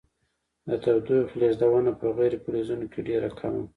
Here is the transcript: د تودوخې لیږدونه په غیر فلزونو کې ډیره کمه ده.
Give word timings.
د 0.67 0.69
تودوخې 0.83 1.35
لیږدونه 1.41 1.91
په 1.99 2.05
غیر 2.17 2.33
فلزونو 2.43 2.85
کې 2.91 2.99
ډیره 3.07 3.29
کمه 3.39 3.61
ده. 3.65 3.69